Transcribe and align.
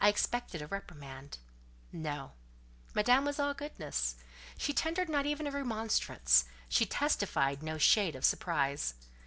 I 0.00 0.08
expected 0.08 0.62
a 0.62 0.66
reprimand. 0.68 1.36
No. 1.92 2.32
Madame 2.94 3.26
was 3.26 3.38
all 3.38 3.52
goodness. 3.52 4.14
She 4.56 4.72
tendered 4.72 5.10
not 5.10 5.26
even 5.26 5.46
a 5.46 5.50
remonstrance; 5.50 6.46
she 6.70 6.86
testified 6.86 7.62
no 7.62 7.76
shade 7.76 8.16
of 8.16 8.24
surprise. 8.24 8.94